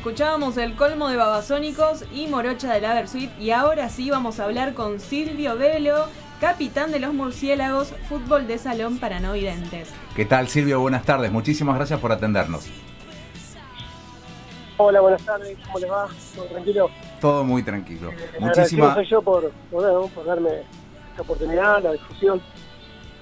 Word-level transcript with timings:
escuchábamos 0.00 0.56
el 0.56 0.76
colmo 0.76 1.10
de 1.10 1.18
Babasónicos 1.18 2.06
y 2.10 2.26
Morocha 2.26 2.72
de 2.72 2.80
la 2.80 2.94
Versuit 2.94 3.30
y 3.38 3.50
ahora 3.50 3.90
sí 3.90 4.08
vamos 4.08 4.40
a 4.40 4.44
hablar 4.44 4.72
con 4.72 4.98
Silvio 4.98 5.58
Velo, 5.58 6.06
capitán 6.40 6.90
de 6.90 7.00
los 7.00 7.12
murciélagos, 7.12 7.92
fútbol 8.08 8.46
de 8.46 8.56
salón 8.56 8.98
para 8.98 9.20
no 9.20 9.34
videntes. 9.34 9.92
¿Qué 10.16 10.24
tal 10.24 10.48
Silvio? 10.48 10.80
Buenas 10.80 11.04
tardes, 11.04 11.30
muchísimas 11.30 11.76
gracias 11.76 12.00
por 12.00 12.12
atendernos. 12.12 12.66
Hola, 14.78 15.02
buenas 15.02 15.22
tardes, 15.22 15.58
¿cómo 15.66 15.78
les 15.80 15.90
va? 15.90 16.08
¿Todo 16.34 16.46
tranquilo? 16.46 16.90
Todo 17.20 17.44
muy 17.44 17.62
tranquilo. 17.62 18.10
Eh, 18.10 18.38
Muchísimas 18.40 18.94
soy 18.94 19.06
yo 19.06 19.20
por, 19.20 19.52
por 19.70 20.24
darme 20.24 20.62
esta 21.10 21.20
oportunidad, 21.20 21.82
la 21.82 21.92
discusión. 21.92 22.40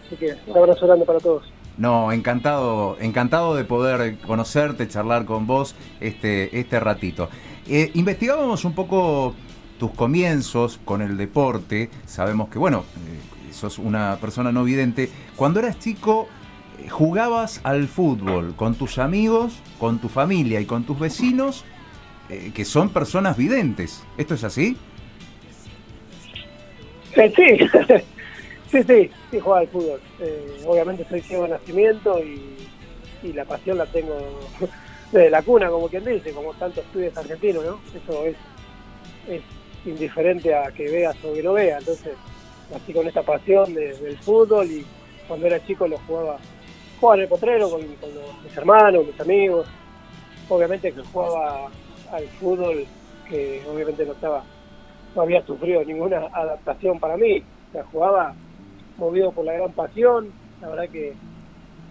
Así 0.06 0.14
que 0.14 0.36
un 0.46 0.56
abrazo 0.56 0.86
grande 0.86 1.04
para 1.04 1.18
todos. 1.18 1.42
No, 1.78 2.10
encantado, 2.10 2.96
encantado 3.00 3.54
de 3.54 3.64
poder 3.64 4.18
conocerte, 4.18 4.88
charlar 4.88 5.24
con 5.24 5.46
vos 5.46 5.76
este, 6.00 6.58
este 6.58 6.80
ratito. 6.80 7.30
Eh, 7.68 7.92
investigábamos 7.94 8.64
un 8.64 8.74
poco 8.74 9.34
tus 9.78 9.92
comienzos 9.92 10.80
con 10.84 11.02
el 11.02 11.16
deporte. 11.16 11.88
Sabemos 12.04 12.48
que, 12.48 12.58
bueno, 12.58 12.84
eh, 12.96 13.52
sos 13.52 13.78
una 13.78 14.16
persona 14.20 14.50
no 14.50 14.64
vidente. 14.64 15.08
Cuando 15.36 15.60
eras 15.60 15.78
chico, 15.78 16.28
eh, 16.80 16.88
jugabas 16.88 17.60
al 17.62 17.86
fútbol 17.86 18.56
con 18.56 18.74
tus 18.74 18.98
amigos, 18.98 19.60
con 19.78 20.00
tu 20.00 20.08
familia 20.08 20.60
y 20.60 20.64
con 20.64 20.82
tus 20.82 20.98
vecinos, 20.98 21.64
que 22.52 22.66
son 22.66 22.90
personas 22.90 23.38
videntes. 23.38 24.04
¿Esto 24.18 24.34
es 24.34 24.44
así? 24.44 24.76
Sí, 27.14 27.22
Sí, 28.70 28.82
sí, 28.82 29.10
sí 29.30 29.40
jugaba 29.40 29.60
al 29.60 29.68
fútbol. 29.68 30.00
Eh, 30.20 30.62
obviamente 30.66 31.06
soy 31.08 31.22
ciego 31.22 31.44
de 31.44 31.50
nacimiento 31.50 32.18
y, 32.18 32.66
la 33.34 33.44
pasión 33.44 33.78
la 33.78 33.86
tengo 33.86 34.14
desde 35.12 35.30
la 35.30 35.42
cuna, 35.42 35.68
como 35.68 35.88
quien 35.88 36.04
dice, 36.04 36.32
como 36.32 36.54
tantos 36.54 36.84
estudios 36.84 37.16
argentinos, 37.16 37.64
¿no? 37.64 37.80
Eso 37.94 38.24
es, 38.24 38.36
es 39.28 39.42
indiferente 39.84 40.54
a 40.54 40.70
que 40.70 40.88
veas 40.88 41.16
o 41.24 41.34
que 41.34 41.42
no 41.42 41.54
veas. 41.54 41.80
Entonces, 41.80 42.14
así 42.74 42.92
con 42.92 43.06
esta 43.06 43.22
pasión 43.22 43.74
del 43.74 44.18
fútbol 44.18 44.70
y 44.70 44.86
cuando 45.26 45.46
era 45.46 45.64
chico 45.66 45.88
lo 45.88 45.98
jugaba, 46.06 46.38
jugaba 47.00 47.16
en 47.16 47.22
el 47.22 47.28
potrero 47.28 47.70
con, 47.70 47.80
mis 47.80 48.56
hermanos, 48.56 49.06
mis 49.06 49.20
amigos. 49.20 49.66
Obviamente 50.48 50.92
que 50.92 51.02
jugaba 51.02 51.68
al 52.12 52.26
fútbol 52.40 52.86
que 53.28 53.62
obviamente 53.70 54.06
no 54.06 54.12
estaba, 54.12 54.44
no 55.14 55.22
había 55.22 55.44
sufrido 55.44 55.84
ninguna 55.84 56.28
adaptación 56.32 57.00
para 57.00 57.16
mí. 57.16 57.42
Sea, 57.72 57.84
jugaba 57.92 58.34
movido 58.98 59.32
por 59.32 59.44
la 59.44 59.54
gran 59.54 59.72
pasión, 59.72 60.28
la 60.60 60.68
verdad 60.68 60.88
que 60.90 61.14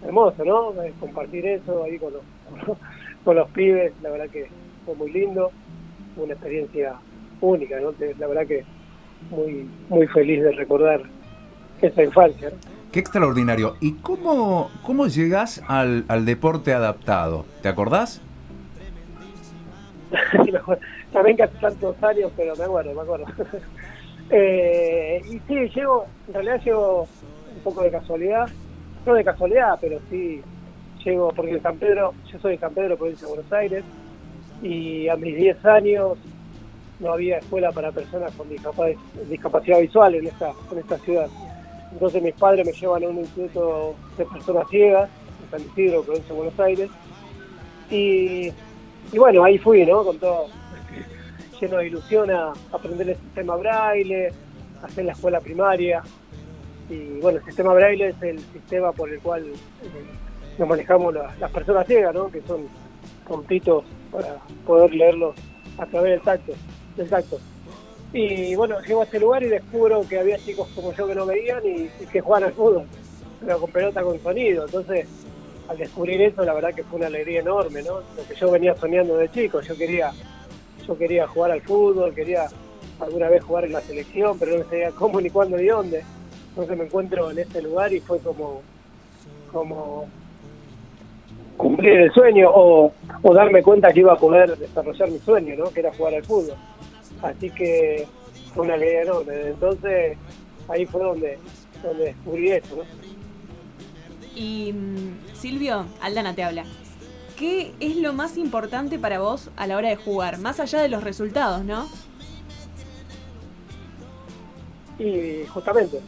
hermoso, 0.04 0.44
¿no? 0.44 0.72
Compartir 1.00 1.46
eso 1.46 1.84
ahí 1.84 1.98
con 1.98 2.12
los, 2.12 2.22
con 3.24 3.36
los 3.36 3.48
pibes, 3.50 3.92
la 4.02 4.10
verdad 4.10 4.28
que 4.30 4.48
fue 4.84 4.94
muy 4.94 5.10
lindo, 5.10 5.50
una 6.16 6.34
experiencia 6.34 6.94
única, 7.40 7.80
¿no? 7.80 7.94
La 8.18 8.26
verdad 8.26 8.46
que 8.46 8.64
muy, 9.30 9.68
muy 9.88 10.06
feliz 10.08 10.42
de 10.42 10.52
recordar 10.52 11.02
esa 11.80 12.02
infancia, 12.02 12.52
Qué 12.92 13.00
extraordinario. 13.00 13.76
¿Y 13.80 13.94
cómo, 13.94 14.70
cómo 14.82 15.08
llegas 15.08 15.62
al, 15.68 16.06
al 16.08 16.24
deporte 16.24 16.72
adaptado? 16.72 17.44
¿Te 17.60 17.68
acordás? 17.68 18.22
También 21.12 21.42
hace 21.42 21.58
tantos 21.58 22.02
años, 22.02 22.32
pero 22.34 22.56
me 22.56 22.64
acuerdo, 22.64 22.94
me 22.94 23.02
acuerdo. 23.02 23.26
Eh, 24.30 25.22
y 25.24 25.38
sí, 25.46 25.68
llego, 25.74 26.06
en 26.28 26.34
realidad 26.34 26.60
llego 26.62 27.08
un 27.54 27.62
poco 27.62 27.82
de 27.82 27.90
casualidad, 27.90 28.48
no 29.06 29.14
de 29.14 29.24
casualidad, 29.24 29.78
pero 29.80 29.98
sí 30.10 30.42
llego 31.04 31.32
porque 31.32 31.52
en 31.52 31.62
San 31.62 31.78
Pedro, 31.78 32.12
yo 32.30 32.38
soy 32.38 32.52
de 32.52 32.58
San 32.58 32.74
Pedro, 32.74 32.96
provincia 32.96 33.26
de 33.26 33.34
Buenos 33.34 33.52
Aires, 33.52 33.84
y 34.62 35.08
a 35.08 35.16
mis 35.16 35.36
10 35.36 35.64
años 35.64 36.18
no 37.00 37.12
había 37.12 37.38
escuela 37.38 37.70
para 37.72 37.92
personas 37.92 38.32
con 38.34 38.48
discapacidad 39.28 39.80
visual 39.80 40.16
en 40.16 40.26
esta, 40.26 40.50
en 40.72 40.78
esta 40.78 40.98
ciudad. 40.98 41.28
Entonces 41.92 42.22
mis 42.22 42.34
padres 42.34 42.66
me 42.66 42.72
llevan 42.72 43.04
a 43.04 43.08
un 43.08 43.18
instituto 43.18 43.94
de 44.18 44.24
personas 44.26 44.68
ciegas, 44.68 45.08
en 45.44 45.50
San 45.50 45.68
Isidro, 45.70 46.02
provincia 46.02 46.34
de 46.34 46.40
Buenos 46.40 46.60
Aires, 46.60 46.90
y, 47.90 48.52
y 49.12 49.18
bueno, 49.18 49.44
ahí 49.44 49.56
fui, 49.56 49.86
¿no? 49.86 50.04
Con 50.04 50.18
todo, 50.18 50.48
lleno 51.60 51.78
de 51.78 51.86
ilusión 51.86 52.30
a 52.30 52.52
aprender 52.72 53.10
el 53.10 53.16
sistema 53.16 53.56
braille, 53.56 54.30
hacer 54.82 55.04
la 55.04 55.12
escuela 55.12 55.40
primaria. 55.40 56.02
Y 56.88 57.20
bueno, 57.20 57.38
el 57.38 57.44
sistema 57.44 57.74
braille 57.74 58.08
es 58.08 58.22
el 58.22 58.38
sistema 58.38 58.92
por 58.92 59.10
el 59.10 59.20
cual 59.20 59.44
eh, 59.46 59.88
nos 60.58 60.68
manejamos 60.68 61.14
las 61.14 61.50
personas 61.50 61.86
ciegas, 61.86 62.14
¿no? 62.14 62.30
que 62.30 62.40
son 62.42 62.66
puntitos 63.26 63.84
para 64.10 64.38
poder 64.66 64.94
leerlos 64.94 65.34
a 65.78 65.86
través 65.86 66.12
del 66.12 66.22
tacto. 66.22 66.52
Del 66.96 67.08
tacto. 67.08 67.38
Y 68.12 68.54
bueno, 68.54 68.80
llego 68.80 69.02
a 69.02 69.04
este 69.04 69.20
lugar 69.20 69.42
y 69.42 69.48
descubro 69.48 70.00
que 70.08 70.18
había 70.18 70.38
chicos 70.38 70.68
como 70.74 70.92
yo 70.94 71.06
que 71.06 71.14
no 71.14 71.26
veían 71.26 71.62
y, 71.64 71.88
que 72.06 72.20
jugaban 72.20 72.48
al 72.48 72.54
fútbol, 72.54 72.84
pero 73.40 73.60
con 73.60 73.70
pelota 73.70 74.02
con 74.02 74.18
sonido. 74.20 74.64
Entonces, 74.64 75.06
al 75.68 75.76
descubrir 75.76 76.22
eso, 76.22 76.42
la 76.42 76.54
verdad 76.54 76.74
que 76.74 76.84
fue 76.84 76.96
una 76.96 77.08
alegría 77.08 77.40
enorme, 77.40 77.82
¿no? 77.82 78.00
Lo 78.16 78.26
que 78.26 78.34
yo 78.34 78.50
venía 78.50 78.74
soñando 78.74 79.18
de 79.18 79.30
chico, 79.30 79.60
yo 79.60 79.76
quería 79.76 80.10
yo 80.88 80.96
quería 80.96 81.28
jugar 81.28 81.50
al 81.50 81.60
fútbol, 81.60 82.14
quería 82.14 82.46
alguna 82.98 83.28
vez 83.28 83.44
jugar 83.44 83.66
en 83.66 83.72
la 83.72 83.80
selección, 83.82 84.38
pero 84.38 84.58
no 84.58 84.64
sabía 84.64 84.90
cómo 84.90 85.20
ni 85.20 85.28
cuándo 85.28 85.58
ni 85.58 85.66
dónde. 85.66 86.02
Entonces 86.48 86.78
me 86.78 86.84
encuentro 86.84 87.30
en 87.30 87.38
este 87.38 87.62
lugar 87.62 87.92
y 87.92 88.00
fue 88.00 88.18
como, 88.20 88.62
como 89.52 90.08
cumplir 91.56 92.00
el 92.00 92.12
sueño 92.12 92.48
o, 92.52 92.92
darme 93.34 93.62
cuenta 93.62 93.92
que 93.92 94.00
iba 94.00 94.14
a 94.14 94.16
poder 94.16 94.56
desarrollar 94.56 95.10
mi 95.10 95.18
sueño, 95.18 95.54
¿no? 95.56 95.70
que 95.70 95.80
era 95.80 95.92
jugar 95.92 96.14
al 96.14 96.24
fútbol. 96.24 96.56
Así 97.22 97.50
que 97.50 98.06
fue 98.54 98.64
una 98.64 98.74
alegría 98.74 99.02
enorme. 99.02 99.34
Entonces 99.48 100.16
ahí 100.68 100.86
fue 100.86 101.02
donde, 101.02 101.38
donde 101.82 102.04
descubrí 102.06 102.50
esto. 102.50 102.76
¿no? 102.76 102.82
Y 104.34 104.72
mm, 104.72 105.34
Silvio, 105.34 105.84
Aldana 106.00 106.34
te 106.34 106.42
habla. 106.42 106.64
¿Qué 107.38 107.72
es 107.80 107.96
lo 107.96 108.12
más 108.12 108.36
importante 108.36 108.98
para 108.98 109.20
vos 109.20 109.50
a 109.56 109.66
la 109.66 109.76
hora 109.76 109.88
de 109.88 109.96
jugar? 109.96 110.38
Más 110.38 110.58
allá 110.60 110.82
de 110.82 110.88
los 110.88 111.04
resultados, 111.04 111.64
¿no? 111.64 111.88
Y 114.98 115.46
justamente, 115.46 116.00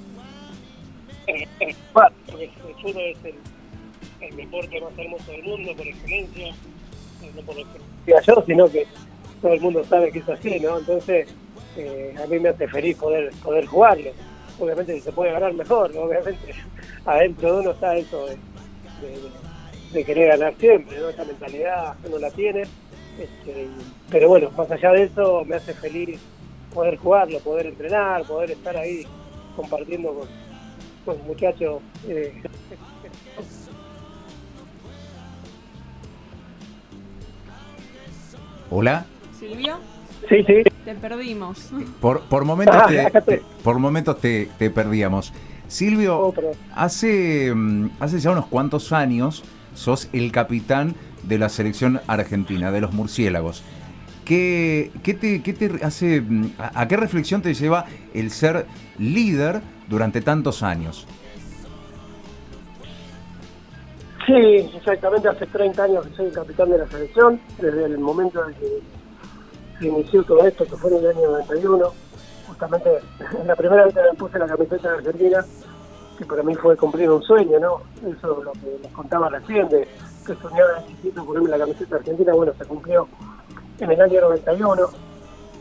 eh, 1.29 1.47
eh, 1.61 1.75
fútbol 2.83 2.97
es 2.97 3.19
el, 4.21 4.37
deporte 4.37 4.81
más 4.81 4.93
hermoso 4.99 5.31
del 5.31 5.43
mundo 5.45 5.73
por 5.77 5.87
excelencia, 5.87 6.49
eh, 6.49 7.33
no 7.37 7.43
por 7.43 7.55
diga 7.55 8.21
yo, 8.23 8.45
sino 8.47 8.69
que 8.69 8.87
todo 9.41 9.53
el 9.53 9.61
mundo 9.61 9.85
sabe 9.85 10.11
que 10.11 10.19
es 10.19 10.29
así, 10.29 10.59
¿no? 10.59 10.79
Entonces, 10.79 11.29
a 12.21 12.27
mí 12.27 12.39
me 12.41 12.49
hace 12.49 12.67
feliz 12.67 12.97
poder, 12.97 13.31
poder 13.43 13.65
jugarlo. 13.67 14.11
Obviamente 14.59 14.95
si 14.95 15.01
se 15.01 15.13
puede 15.13 15.33
ganar 15.33 15.55
mejor, 15.55 15.97
obviamente 15.97 16.55
adentro 17.07 17.55
de 17.55 17.61
uno 17.61 17.71
está 17.71 17.97
eso 17.97 18.27
de 18.27 18.37
querer 19.93 20.29
ganar 20.29 20.55
siempre, 20.59 20.99
¿no? 20.99 21.09
Esa 21.09 21.25
mentalidad 21.25 21.95
uno 22.07 22.19
la 22.19 22.31
tiene. 22.31 22.63
Este, 23.19 23.69
pero 24.11 24.29
bueno, 24.29 24.51
más 24.57 24.71
allá 24.71 24.93
de 24.93 25.03
eso, 25.05 25.45
me 25.45 25.57
hace 25.57 25.75
feliz 25.75 26.21
poder 26.73 26.97
jugarlo, 26.97 27.39
poder 27.41 27.67
entrenar, 27.67 28.25
poder 28.25 28.53
estar 28.53 28.77
ahí 28.77 29.07
compartiendo 29.57 30.15
con, 30.15 30.29
con 31.05 31.27
muchachos. 31.27 31.83
Eh. 32.09 32.43
Hola. 38.71 39.05
Silvio. 39.39 39.79
Sí, 40.29 40.45
sí. 40.45 40.63
Te 40.85 40.95
perdimos. 40.95 41.71
Por, 42.01 42.21
por 42.23 42.45
momentos, 42.45 42.77
ah, 42.77 42.89
te, 43.21 43.43
por 43.63 43.79
momentos 43.79 44.21
te, 44.21 44.49
te 44.59 44.71
perdíamos. 44.71 45.33
Silvio, 45.67 46.19
oh, 46.19 46.35
hace, 46.75 47.53
mm, 47.55 47.91
hace 48.01 48.19
ya 48.19 48.31
unos 48.31 48.47
cuantos 48.47 48.93
años 48.93 49.45
sos 49.75 50.09
el 50.13 50.33
capitán 50.33 50.95
de 51.23 51.39
la 51.39 51.49
selección 51.49 52.01
argentina, 52.07 52.73
de 52.73 52.81
los 52.81 52.93
murciélagos. 52.93 53.63
¿Qué, 54.25 54.93
qué, 55.03 55.15
te, 55.15 55.85
hace, 55.85 56.23
a, 56.59 56.87
qué 56.87 56.97
reflexión 56.97 57.43
te 57.43 57.53
lleva 57.53 57.87
el 58.15 58.31
ser 58.31 58.67
líder 58.99 59.61
durante 59.89 60.21
tantos 60.21 60.63
años? 60.63 61.07
Sí, 64.27 64.71
exactamente, 64.77 65.29
hace 65.29 65.47
30 65.47 65.83
años 65.83 66.07
que 66.07 66.15
soy 66.15 66.27
el 66.27 66.33
capitán 66.33 66.71
de 66.71 66.79
la 66.79 66.87
selección, 66.87 67.41
desde 67.61 67.87
el 67.87 67.99
momento 67.99 68.47
en 68.49 68.55
que 68.55 68.69
se 69.81 69.89
inició 69.89 70.23
todo 70.23 70.47
esto, 70.47 70.65
que 70.65 70.77
fue 70.77 70.91
en 70.93 70.99
el 70.99 71.07
año 71.11 71.31
91. 71.33 71.93
Justamente 72.47 72.91
la 73.47 73.57
primera 73.57 73.85
vez 73.85 73.95
que 73.95 74.01
me 74.01 74.17
puse 74.17 74.39
la 74.39 74.47
camiseta 74.47 74.93
de 74.93 74.99
Argentina, 74.99 75.45
que 76.21 76.27
para 76.27 76.43
mí 76.43 76.55
fue 76.55 76.77
cumplir 76.77 77.11
un 77.11 77.23
sueño, 77.23 77.59
¿no? 77.59 77.81
Eso 78.07 78.39
es 78.39 78.45
lo 78.45 78.53
que 78.53 78.79
les 78.83 78.93
contaba 78.93 79.31
recién, 79.31 79.69
de 79.71 79.89
que 80.27 80.35
soñaba 80.35 80.85
chiquito 80.87 81.25
ponerme 81.25 81.49
la 81.49 81.59
camiseta 81.59 81.97
argentina, 81.97 82.35
bueno, 82.35 82.53
se 82.59 82.65
cumplió 82.67 83.09
en 83.79 83.91
el 83.91 84.01
año 84.01 84.21
91 84.21 84.83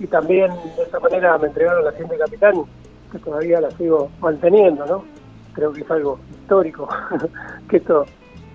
y 0.01 0.07
también 0.07 0.51
de 0.75 0.83
esa 0.83 0.99
manera 0.99 1.37
me 1.37 1.47
entregaron 1.47 1.85
la 1.85 1.91
siguiente 1.91 2.17
capitán, 2.17 2.63
que 3.09 3.19
todavía 3.19 3.61
la 3.61 3.71
sigo 3.71 4.09
manteniendo, 4.19 4.85
¿no? 4.85 5.05
Creo 5.53 5.71
que 5.71 5.81
es 5.81 5.91
algo 5.91 6.19
histórico 6.29 6.89
que 7.69 7.77
esto 7.77 8.05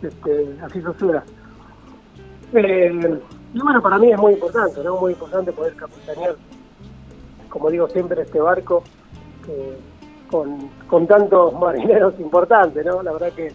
este, 0.02 0.58
así 0.62 0.82
suceda. 0.82 1.24
Eh, 2.52 3.20
y 3.54 3.60
bueno, 3.60 3.80
para 3.80 3.98
mí 3.98 4.12
es 4.12 4.18
muy 4.18 4.34
importante, 4.34 4.84
¿no? 4.84 4.98
Muy 4.98 5.12
importante 5.12 5.52
poder 5.52 5.74
capitanear, 5.74 6.36
como 7.48 7.70
digo 7.70 7.88
siempre, 7.88 8.20
este 8.20 8.40
barco 8.40 8.84
con, 10.30 10.68
con 10.88 11.06
tantos 11.06 11.52
marineros 11.58 12.18
importantes, 12.18 12.84
¿no? 12.84 13.02
La 13.02 13.12
verdad 13.12 13.32
que 13.32 13.52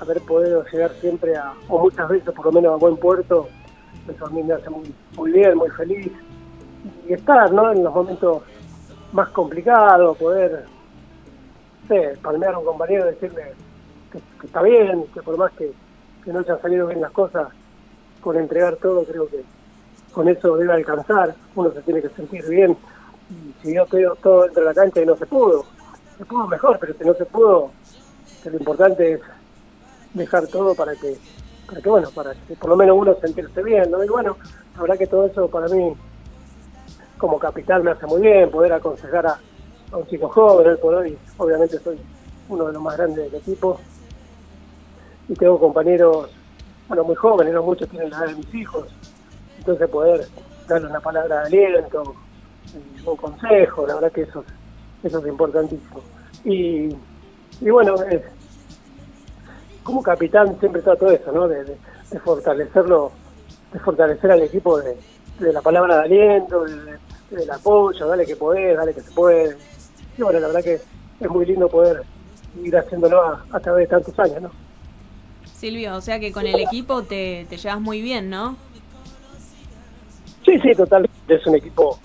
haber 0.00 0.20
podido 0.22 0.64
llegar 0.64 0.92
siempre 1.00 1.36
a, 1.36 1.52
o 1.68 1.78
muchas 1.78 2.08
veces 2.08 2.32
por 2.34 2.46
lo 2.46 2.52
menos 2.52 2.74
a 2.74 2.76
buen 2.76 2.96
puerto, 2.96 3.48
eso 4.08 4.26
a 4.26 4.30
mí 4.30 4.42
me 4.42 4.54
hace 4.54 4.70
muy, 4.70 4.94
muy 5.16 5.32
bien, 5.32 5.56
muy 5.56 5.70
feliz. 5.70 6.12
Y 7.08 7.12
estar, 7.12 7.52
¿no? 7.52 7.72
En 7.72 7.82
los 7.82 7.94
momentos 7.94 8.42
más 9.12 9.28
complicados, 9.30 10.16
poder, 10.18 10.64
palmear 12.22 12.54
a 12.54 12.58
un 12.58 12.64
compañero 12.64 13.08
y 13.08 13.14
decirle 13.14 13.52
que, 14.12 14.46
está 14.46 14.62
bien, 14.62 15.04
que 15.14 15.22
por 15.22 15.36
más 15.36 15.52
que, 15.52 15.72
que 16.24 16.32
no 16.32 16.40
hayan 16.40 16.60
salido 16.60 16.86
bien 16.86 17.00
las 17.00 17.12
cosas, 17.12 17.48
con 18.20 18.36
entregar 18.36 18.76
todo, 18.76 19.04
creo 19.04 19.28
que 19.28 19.44
con 20.12 20.28
eso 20.28 20.56
debe 20.56 20.72
alcanzar, 20.72 21.34
uno 21.54 21.70
se 21.72 21.82
tiene 21.82 22.02
que 22.02 22.08
sentir 22.10 22.44
bien. 22.48 22.76
Yo 23.72 23.86
todo, 23.86 24.16
todo 24.22 24.42
dentro 24.44 24.62
de 24.62 24.68
la 24.68 24.74
cancha 24.74 25.02
y 25.02 25.06
no 25.06 25.16
se 25.16 25.26
pudo, 25.26 25.64
se 26.16 26.24
pudo 26.24 26.46
mejor, 26.46 26.78
pero 26.78 26.94
si 26.94 27.04
no 27.04 27.14
se 27.14 27.24
pudo, 27.24 27.70
lo 28.44 28.58
importante 28.58 29.14
es 29.14 29.20
dejar 30.14 30.46
todo 30.46 30.74
para 30.74 30.94
que, 30.94 31.16
para 31.66 31.80
que 31.80 31.88
bueno, 31.88 32.10
para 32.14 32.32
que 32.34 32.54
por 32.56 32.70
lo 32.70 32.76
menos 32.76 32.96
uno 32.96 33.14
sentirse 33.20 33.62
bien, 33.62 33.90
¿no? 33.90 34.02
Y 34.02 34.08
bueno, 34.08 34.36
la 34.74 34.82
verdad 34.82 34.98
que 34.98 35.06
todo 35.06 35.26
eso 35.26 35.48
para 35.48 35.68
mí, 35.68 35.94
como 37.18 37.38
capital, 37.38 37.82
me 37.82 37.90
hace 37.90 38.06
muy 38.06 38.20
bien, 38.20 38.50
poder 38.50 38.72
aconsejar 38.72 39.26
a, 39.26 39.38
un 39.92 40.06
chico 40.06 40.28
joven, 40.28 40.68
hoy 40.68 40.76
por 40.76 40.94
hoy, 40.94 41.18
obviamente 41.38 41.78
soy 41.78 41.98
uno 42.48 42.66
de 42.66 42.72
los 42.72 42.82
más 42.82 42.96
grandes 42.96 43.30
del 43.30 43.40
equipo, 43.40 43.80
y 45.28 45.34
tengo 45.34 45.58
compañeros, 45.58 46.30
bueno, 46.88 47.04
muy 47.04 47.14
jóvenes, 47.16 47.54
no 47.54 47.62
muchos 47.62 47.88
tienen 47.88 48.10
la 48.10 48.18
edad 48.18 48.26
de 48.26 48.34
mis 48.34 48.54
hijos, 48.54 48.86
entonces 49.58 49.88
poder 49.88 50.28
darle 50.68 50.88
una 50.88 51.00
palabra 51.00 51.40
de 51.40 51.46
aliento, 51.46 52.14
un 53.04 53.16
consejo, 53.16 53.86
la 53.86 53.94
verdad 53.94 54.12
que 54.12 54.22
eso, 54.22 54.44
eso 55.02 55.18
es 55.18 55.26
importantísimo. 55.26 56.00
Y, 56.44 56.88
y 57.60 57.70
bueno, 57.70 57.94
es, 58.02 58.22
como 59.86 60.02
capitán 60.02 60.58
siempre 60.58 60.82
todo 60.82 61.10
eso, 61.10 61.30
¿no? 61.32 61.46
De, 61.46 61.64
fortalecerlo, 62.24 63.12
de 63.72 63.78
fortalecer 63.78 64.32
al 64.32 64.42
equipo 64.42 64.80
de, 64.80 64.96
la 65.38 65.62
palabra 65.62 65.98
de 65.98 66.02
aliento, 66.02 66.64
del 66.64 67.50
apoyo, 67.50 68.06
dale 68.08 68.26
que 68.26 68.34
podés, 68.34 68.76
dale 68.76 68.92
que 68.92 69.00
se 69.00 69.12
puede. 69.12 69.56
Y 70.18 70.22
bueno, 70.22 70.40
la 70.40 70.48
verdad 70.48 70.64
que 70.64 70.80
es 71.20 71.30
muy 71.30 71.46
lindo 71.46 71.68
poder 71.68 72.02
ir 72.62 72.76
haciéndolo 72.76 73.22
a, 73.52 73.60
través 73.60 73.88
de 73.88 73.94
tantos 73.94 74.18
años, 74.18 74.42
¿no? 74.42 74.50
Silvio, 75.54 75.94
o 75.94 76.00
sea 76.00 76.18
que 76.18 76.32
con 76.32 76.46
el 76.46 76.58
equipo 76.58 77.02
te, 77.02 77.46
te 77.48 77.56
llevas 77.56 77.80
muy 77.80 78.02
bien, 78.02 78.28
¿no? 78.28 78.56
Sí, 80.44 80.58
sí, 80.60 80.74
totalmente. 80.74 81.16
Es 81.28 81.46
un 81.46 81.54
equipo, 81.54 81.98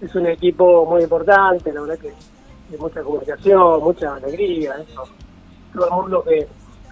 es 0.00 0.14
un 0.14 0.26
equipo 0.26 0.86
muy 0.86 1.02
importante, 1.02 1.72
la 1.72 1.82
verdad 1.82 1.98
que 1.98 2.12
de 2.70 2.78
mucha 2.78 3.02
comunicación, 3.02 3.82
mucha 3.82 4.14
alegría, 4.14 4.76
eso. 4.76 5.04
Todo 5.72 5.84
el 5.86 5.92
mundo 5.92 6.24
que, 6.24 6.48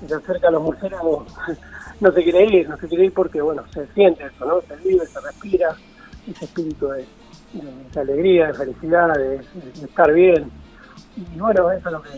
se 0.07 0.15
acerca 0.15 0.49
a 0.49 0.51
los 0.53 0.63
murciélagos 0.63 1.27
no 2.01 2.13
se 2.13 2.23
quiere 2.23 2.45
ir, 2.45 2.69
no 2.69 2.77
se 2.77 2.87
quiere 2.87 3.07
ir 3.07 3.13
porque, 3.13 3.41
bueno, 3.41 3.65
se 3.73 3.87
siente 3.89 4.25
eso, 4.25 4.45
¿no? 4.45 4.61
Se 4.61 4.77
vive, 4.77 5.05
se 5.07 5.21
respira 5.21 5.77
ese 6.31 6.45
espíritu 6.45 6.89
de, 6.89 7.05
alegría, 8.01 8.49
de 8.49 8.55
felicidad, 8.55 9.15
de, 9.17 9.41
estar 9.83 10.13
bien. 10.13 10.51
Y 11.17 11.39
bueno, 11.39 11.71
eso 11.73 11.89
es 11.89 11.93
lo 11.93 12.03
que, 12.03 12.11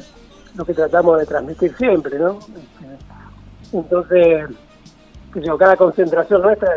lo 0.56 0.64
que 0.64 0.74
tratamos 0.74 1.18
de 1.20 1.26
transmitir 1.26 1.74
siempre, 1.76 2.18
¿no? 2.18 2.38
Este, 2.38 3.76
entonces, 3.78 4.50
yo, 5.36 5.56
cada 5.56 5.76
concentración 5.76 6.42
nuestra 6.42 6.74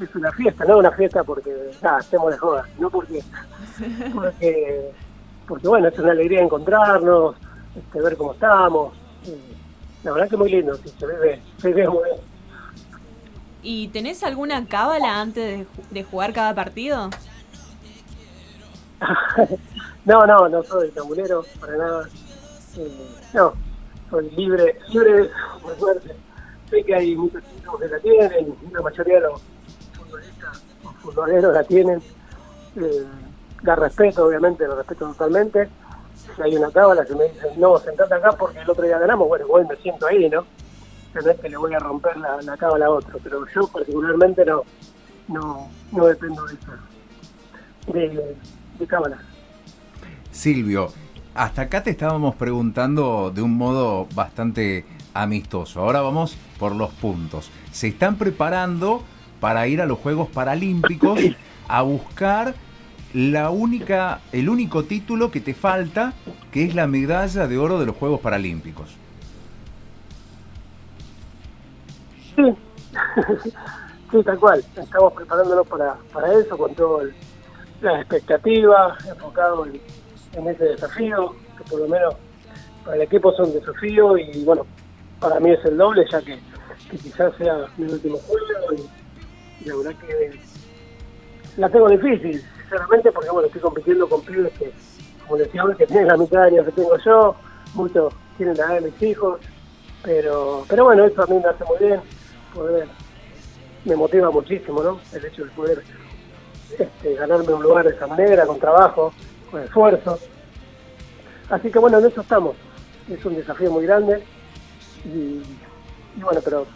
es, 0.00 0.14
una 0.14 0.32
fiesta, 0.32 0.64
no 0.64 0.78
una 0.78 0.92
fiesta 0.92 1.22
porque, 1.24 1.70
nada, 1.82 2.00
estemos 2.00 2.30
de 2.32 2.38
joda, 2.38 2.68
no 2.78 2.90
porque, 2.90 3.22
porque, 4.14 4.90
porque 5.46 5.68
bueno, 5.68 5.88
es 5.88 5.98
una 5.98 6.12
alegría 6.12 6.42
encontrarnos, 6.42 7.36
este, 7.76 8.00
ver 8.00 8.16
cómo 8.16 8.32
estamos. 8.32 8.94
La 10.02 10.12
verdad 10.12 10.28
que 10.28 10.36
muy 10.36 10.50
lindo, 10.50 10.76
sí, 10.76 10.92
se 10.98 11.06
ve, 11.06 11.40
se 11.58 11.72
ve 11.72 11.88
muy 11.88 12.04
bien. 12.04 12.16
¿Y 13.62 13.88
tenés 13.88 14.22
alguna 14.22 14.66
cábala 14.66 15.20
antes 15.20 15.66
de, 15.90 16.04
jugar 16.04 16.34
cada 16.34 16.54
partido? 16.54 17.08
no, 20.04 20.26
no, 20.26 20.48
no 20.48 20.62
soy 20.62 20.90
tambulero, 20.90 21.44
para 21.58 21.76
nada. 21.76 22.08
Eh, 22.76 22.92
no, 23.32 23.54
soy 24.10 24.30
libre, 24.30 24.78
libre 24.88 25.30
por 25.62 25.78
suerte. 25.78 26.14
Sé 26.68 26.82
que 26.84 26.94
hay 26.94 27.16
muchos 27.16 27.42
chicos 27.54 27.80
que 27.80 27.88
la 27.88 27.98
tienen, 28.00 28.54
la 28.70 28.82
mayoría 28.82 29.14
de 29.14 29.20
los 29.20 29.40
futbolistas 30.14 30.62
futboleros 31.02 31.54
la 31.54 31.64
tienen. 31.64 32.02
Eh, 32.76 33.04
la 33.62 33.76
respeto, 33.76 34.26
obviamente, 34.26 34.66
la 34.66 34.74
respeto 34.74 35.08
totalmente 35.08 35.68
si 36.14 36.42
hay 36.42 36.56
una 36.56 36.70
cábala 36.70 37.04
que 37.04 37.14
me 37.14 37.24
dice, 37.24 37.48
no, 37.56 37.78
sentate 37.78 38.14
acá 38.14 38.32
porque 38.32 38.58
el 38.60 38.70
otro 38.70 38.84
día 38.84 38.98
ganamos, 38.98 39.28
bueno, 39.28 39.46
igual 39.46 39.66
me 39.68 39.76
siento 39.76 40.06
ahí, 40.06 40.28
¿no? 40.28 40.44
No 41.14 41.30
es 41.30 41.40
que 41.40 41.48
le 41.48 41.56
voy 41.56 41.74
a 41.74 41.78
romper 41.78 42.16
la, 42.16 42.42
la 42.42 42.56
cábala 42.56 42.86
a 42.86 42.90
otro, 42.90 43.18
pero 43.22 43.44
yo 43.54 43.66
particularmente 43.68 44.44
no, 44.44 44.62
no, 45.28 45.68
no 45.92 46.06
dependo 46.06 46.44
de 46.46 46.54
eso, 46.54 46.72
de 48.78 48.86
cábala. 48.86 49.18
Silvio, 50.32 50.88
hasta 51.34 51.62
acá 51.62 51.82
te 51.82 51.90
estábamos 51.90 52.34
preguntando 52.34 53.30
de 53.32 53.42
un 53.42 53.56
modo 53.56 54.08
bastante 54.14 54.84
amistoso. 55.12 55.80
Ahora 55.80 56.00
vamos 56.00 56.36
por 56.58 56.74
los 56.74 56.90
puntos. 56.94 57.50
Se 57.70 57.88
están 57.88 58.16
preparando 58.16 59.02
para 59.44 59.66
ir 59.66 59.82
a 59.82 59.84
los 59.84 59.98
Juegos 59.98 60.30
Paralímpicos 60.30 61.20
a 61.68 61.82
buscar 61.82 62.54
la 63.12 63.50
única, 63.50 64.20
el 64.32 64.48
único 64.48 64.84
título 64.84 65.30
que 65.30 65.42
te 65.42 65.52
falta, 65.52 66.14
que 66.50 66.64
es 66.64 66.74
la 66.74 66.86
medalla 66.86 67.46
de 67.46 67.58
oro 67.58 67.78
de 67.78 67.84
los 67.84 67.94
Juegos 67.94 68.20
Paralímpicos. 68.20 68.96
Sí, 72.34 74.22
tal 74.24 74.38
cual. 74.38 74.64
Estamos 74.74 75.12
preparándonos 75.12 75.66
para, 75.66 75.94
para 76.10 76.32
eso, 76.32 76.56
con 76.56 76.74
todas 76.74 77.08
las 77.82 78.00
expectativas, 78.00 79.06
enfocado 79.06 79.66
en, 79.66 80.48
ese 80.48 80.64
desafío, 80.64 81.34
que 81.58 81.64
por 81.64 81.80
lo 81.80 81.88
menos 81.88 82.14
para 82.82 82.96
el 82.96 83.02
equipo 83.02 83.30
son 83.32 83.52
desafío 83.52 84.16
y 84.16 84.42
bueno, 84.42 84.64
para 85.20 85.38
mí 85.38 85.50
es 85.50 85.62
el 85.66 85.76
doble, 85.76 86.06
ya 86.10 86.22
que, 86.22 86.38
quizás 86.90 87.36
sea 87.36 87.66
mi 87.76 87.92
último 87.92 88.16
juego 88.16 88.72
y 88.72 89.03
la 89.64 89.76
verdad 89.76 89.94
que 90.00 90.38
la 91.56 91.68
tengo 91.68 91.88
difícil 91.88 92.44
sinceramente, 92.60 93.12
porque 93.12 93.30
bueno, 93.30 93.46
estoy 93.46 93.60
compitiendo 93.60 94.08
con 94.08 94.22
pibes 94.22 94.52
que, 94.58 94.72
como 95.22 95.36
decía 95.36 95.62
que 95.78 95.86
tienen 95.86 96.08
la 96.08 96.16
mitad 96.16 96.42
de 96.42 96.48
años 96.48 96.66
que 96.66 96.72
tengo 96.72 96.96
yo, 97.04 97.36
muchos 97.74 98.14
tienen 98.36 98.56
la 98.56 98.64
edad 98.64 98.74
de 98.80 98.90
mis 98.90 99.02
hijos, 99.02 99.40
pero, 100.02 100.64
pero 100.68 100.84
bueno, 100.84 101.04
eso 101.04 101.22
a 101.22 101.26
mí 101.26 101.38
me 101.38 101.48
hace 101.48 101.64
muy 101.64 101.78
bien, 101.78 102.00
poder, 102.54 102.88
me 103.84 103.96
motiva 103.96 104.30
muchísimo, 104.30 104.82
¿no? 104.82 105.00
El 105.12 105.24
hecho 105.24 105.44
de 105.44 105.50
poder 105.52 105.82
este, 106.78 107.14
ganarme 107.14 107.52
un 107.52 107.62
lugar 107.62 107.86
de 107.86 107.94
esa 107.94 108.06
manera, 108.06 108.46
con 108.46 108.58
trabajo, 108.58 109.12
con 109.50 109.62
esfuerzo. 109.62 110.18
Así 111.50 111.70
que 111.70 111.78
bueno, 111.78 111.98
en 111.98 112.06
eso 112.06 112.20
estamos. 112.20 112.56
Es 113.08 113.24
un 113.24 113.36
desafío 113.36 113.70
muy 113.70 113.84
grande 113.84 114.22
y, 115.04 115.42
y 116.16 116.22
bueno, 116.22 116.40
pero 116.42 116.66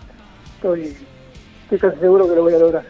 estoy, 0.56 0.96
estoy 1.70 1.90
casi 1.90 2.00
seguro 2.00 2.26
que 2.26 2.34
lo 2.34 2.42
voy 2.42 2.54
a 2.54 2.58
lograr. 2.58 2.84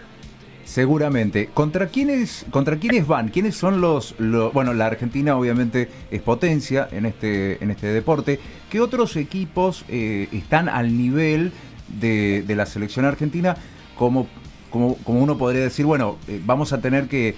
Seguramente. 0.65 1.49
¿Contra 1.53 1.87
quiénes, 1.87 2.47
¿Contra 2.51 2.77
quiénes 2.77 3.07
van? 3.07 3.31
¿Quiénes 3.31 3.57
son 3.57 3.81
los, 3.81 4.15
Bueno, 4.53 4.75
la 4.75 4.87
Argentina 4.87 5.37
obviamente 5.37 5.89
es 6.11 6.23
potencia 6.23 6.89
en 6.93 7.07
este, 7.07 7.63
en 7.63 7.71
este 7.71 7.89
deporte. 7.89 8.39
¿Qué 8.71 8.81
otros 8.81 9.17
equipos 9.17 9.85
eh, 9.89 10.29
están 10.31 10.69
al 10.69 10.97
nivel 10.97 11.53
de, 12.01 12.45
la 12.49 12.67
selección 12.67 13.05
argentina 13.07 13.57
como, 13.97 14.29
como, 14.71 14.97
como, 14.99 15.21
uno 15.21 15.39
podría 15.39 15.63
decir, 15.63 15.87
bueno, 15.87 16.19
eh, 16.29 16.41
vamos 16.45 16.73
a 16.73 16.81
tener 16.81 17.09
que, 17.09 17.35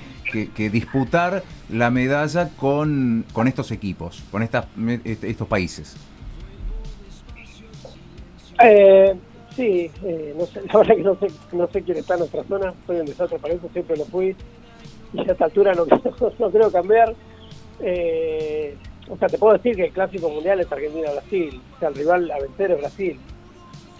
disputar 0.57 1.43
la 1.71 1.91
medalla 1.91 2.51
con, 2.57 3.25
con 3.33 3.49
estos 3.49 3.71
equipos, 3.71 4.23
con 4.31 4.43
estas, 4.43 4.67
estos 5.05 5.49
países? 5.49 5.97
Eh, 8.63 9.15
Sí, 9.57 9.91
eh, 10.05 10.35
no 10.37 10.47
sé, 10.47 10.63
la 10.73 10.79
verdad 10.79 10.97
que 10.97 11.03
no 11.03 11.19
sé, 11.19 11.27
no 11.53 11.69
sé 11.69 11.83
quién 11.83 11.99
está 11.99 12.15
en 12.15 12.21
nuestra 12.21 12.45
zona, 12.45 12.75
soy 12.87 13.01
un 13.01 13.07
desastre 13.07 13.39
para 13.39 13.55
eso, 13.55 13.69
siempre 13.73 13.97
lo 13.97 14.05
fui 14.07 14.37
y 15.13 15.21
a 15.21 15.33
esta 15.33 15.47
altura 15.47 15.75
no, 15.75 15.85
no, 16.39 16.51
creo 16.51 16.71
cambiar. 16.71 17.15
Eh, 17.81 18.77
o 19.09 19.17
sea, 19.17 19.29
te 19.29 19.39
puedo 19.39 19.55
decir 19.55 19.75
que 19.75 19.87
el 19.87 19.93
clásico 19.93 20.29
mundial 20.29 20.61
es 20.61 20.71
Argentina-Brasil, 20.71 21.61
o 21.77 21.79
sea, 21.81 21.89
el 21.89 21.95
rival 21.97 22.31
a 22.31 22.39
vencer 22.39 22.71
es 22.71 22.79
Brasil. 22.79 23.19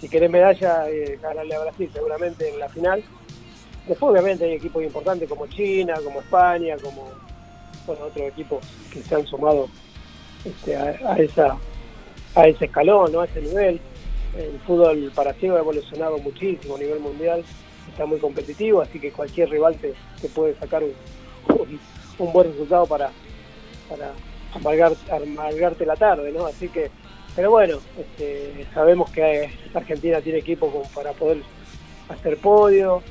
Si 0.01 0.09
querés 0.09 0.31
medalla, 0.31 0.89
eh, 0.89 1.19
ganarle 1.21 1.55
a 1.55 1.61
Brasil 1.61 1.91
seguramente 1.93 2.49
en 2.49 2.59
la 2.61 2.69
final. 2.69 3.03
Después 3.89 4.13
obviamente 4.13 4.45
hay 4.45 4.53
equipos 4.53 4.83
importantes 4.85 5.29
como 5.29 5.47
China, 5.49 5.95
como 6.05 6.21
España, 6.21 6.77
como 6.81 7.09
otros 7.87 8.29
equipos 8.29 8.65
que 8.93 9.03
se 9.03 9.15
han 9.17 9.27
sumado 9.27 9.69
este, 10.45 10.77
a, 10.77 11.13
a, 11.13 11.19
esa, 11.19 11.57
a 12.37 12.47
ese 12.47 12.67
escalón, 12.67 13.11
¿no? 13.13 13.23
a 13.23 13.25
ese 13.25 13.41
nivel 13.41 13.81
el 14.37 14.59
fútbol 14.67 15.11
para 15.15 15.33
ciego 15.35 15.57
ha 15.57 15.61
evolucionado 15.61 16.19
muchísimo 16.19 16.77
a 16.77 16.79
nivel 16.79 17.01
mundial 17.01 17.45
está 17.91 18.07
muy 18.07 18.19
competitivo, 18.19 18.81
así 18.81 18.99
que 18.99 19.13
cualquier 19.13 19.51
rival 19.51 19.77
te, 19.77 19.95
puede 20.29 20.55
sacar 20.57 20.83
un, 20.83 20.93
un, 22.19 22.33
buen 22.33 22.51
resultado 22.51 22.87
para, 22.87 23.11
para 23.89 24.13
amargarte 24.55 25.85
la 25.85 25.97
tarde, 25.97 26.33
¿no? 26.33 26.47
Así 26.47 26.69
que, 26.69 26.91
pero 27.37 27.51
bueno, 27.51 27.79
este, 27.99 28.67
sabemos 28.73 29.11
que 29.11 29.51
Argentina 29.75 30.21
tiene 30.21 30.39
equipo 30.39 30.83
para 30.95 31.13
poder 31.13 31.43
hacer 32.09 32.37
podio, 32.39 33.03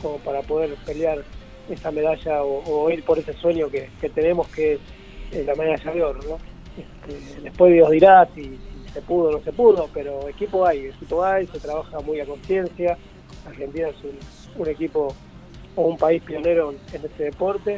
como 0.00 0.18
para 0.18 0.42
poder 0.42 0.74
pelear 0.86 1.24
esa 1.68 1.90
medalla 1.90 2.42
o, 2.42 2.90
ir 2.90 3.04
por 3.04 3.18
ese 3.18 3.34
sueño 3.34 3.68
que, 3.68 3.90
tenemos 4.14 4.48
que 4.48 4.78
es 5.30 5.46
la 5.46 5.54
medalla 5.54 5.92
de 5.92 6.02
oro, 6.02 6.20
¿no? 6.26 6.38
Este, 6.78 7.40
después 7.42 7.72
Dios 7.72 7.90
dirá 7.90 8.28
si, 8.34 8.58
se 8.92 9.02
pudo 9.02 9.28
o 9.28 9.32
no 9.32 9.40
se 9.40 9.52
pudo, 9.52 9.88
pero 9.92 10.28
equipo 10.28 10.66
hay, 10.66 10.86
equipo 10.86 11.24
hay, 11.24 11.46
se 11.46 11.60
trabaja 11.60 12.00
muy 12.00 12.20
a 12.20 12.26
conciencia. 12.26 12.96
Argentina 13.46 13.88
es 13.88 13.96
un, 14.56 14.68
equipo 14.68 15.14
o 15.76 15.82
un 15.82 15.96
país 15.96 16.22
pionero 16.22 16.74
en 16.92 17.04
este 17.04 17.24
deporte 17.24 17.76